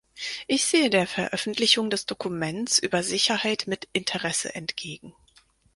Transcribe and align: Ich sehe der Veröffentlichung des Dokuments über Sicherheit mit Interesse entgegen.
Ich 0.47 0.65
sehe 0.65 0.89
der 0.89 1.05
Veröffentlichung 1.05 1.91
des 1.91 2.07
Dokuments 2.07 2.79
über 2.79 3.03
Sicherheit 3.03 3.65
mit 3.67 3.87
Interesse 3.93 4.55
entgegen. 4.55 5.13